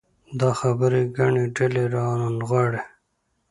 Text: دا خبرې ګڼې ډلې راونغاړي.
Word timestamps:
دا 0.39 0.49
خبرې 0.59 1.01
ګڼې 1.17 1.45
ډلې 1.55 1.83
راونغاړي. 1.95 2.81